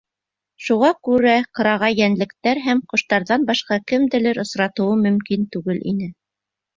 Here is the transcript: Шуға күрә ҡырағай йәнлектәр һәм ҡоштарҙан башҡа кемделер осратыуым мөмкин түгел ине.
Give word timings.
Шуға 0.67 0.87
күрә 1.07 1.33
ҡырағай 1.59 1.99
йәнлектәр 1.99 2.61
һәм 2.67 2.81
ҡоштарҙан 2.93 3.45
башҡа 3.49 3.77
кемделер 3.91 4.39
осратыуым 4.45 5.05
мөмкин 5.09 5.45
түгел 5.57 5.85
ине. 5.93 6.09